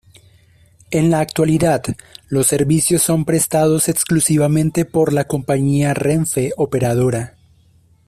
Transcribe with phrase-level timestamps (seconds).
[0.89, 1.83] En la actualidad,
[2.27, 7.37] los servicios son prestados exclusivamente por la compañía Renfe Operadora.